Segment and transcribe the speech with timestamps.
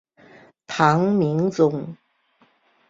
[0.65, 1.95] 唐明宗